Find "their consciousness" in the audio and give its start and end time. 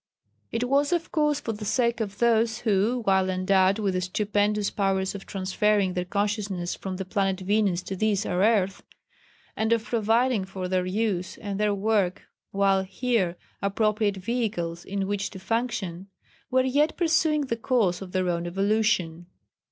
5.93-6.73